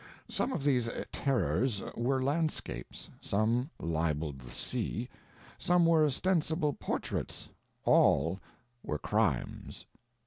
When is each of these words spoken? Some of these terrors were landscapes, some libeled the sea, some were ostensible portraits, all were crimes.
Some 0.27 0.51
of 0.51 0.63
these 0.63 0.89
terrors 1.11 1.83
were 1.95 2.23
landscapes, 2.23 3.11
some 3.21 3.69
libeled 3.79 4.39
the 4.39 4.49
sea, 4.49 5.07
some 5.59 5.85
were 5.85 6.03
ostensible 6.07 6.73
portraits, 6.73 7.49
all 7.85 8.39
were 8.81 8.97
crimes. 8.97 9.85